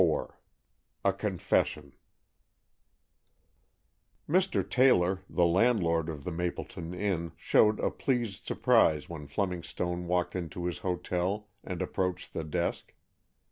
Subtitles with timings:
[0.01, 0.31] XXIV
[1.05, 1.93] A CONFESSION
[4.27, 4.67] Mr.
[4.67, 10.35] Taylor, the landlord of the Mapleton Inn, showed a pleased surprise when Fleming Stone walked
[10.35, 12.95] into his hotel and approached the desk.